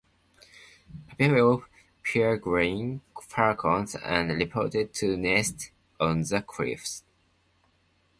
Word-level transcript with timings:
A 1.11 1.15
pair 1.15 1.37
of 1.45 1.63
peregrine 2.03 3.01
falcons 3.21 3.95
are 3.95 4.25
reported 4.25 4.95
to 4.95 5.15
nest 5.15 5.69
on 5.99 6.23
the 6.23 6.41
cliffs. 6.41 7.03